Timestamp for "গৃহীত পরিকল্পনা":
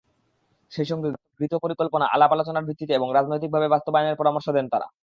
1.31-2.05